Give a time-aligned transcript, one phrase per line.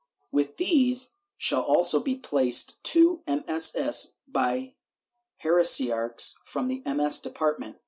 [0.31, 4.15] With these shall also be placed two MSS.
[4.27, 4.73] by
[5.43, 7.19] heresiarchs from the MS.
[7.19, 7.77] department.